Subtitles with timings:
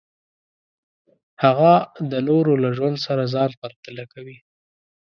[1.43, 1.73] هغه
[2.11, 4.37] د نورو له ژوند سره ځان پرتله کوي.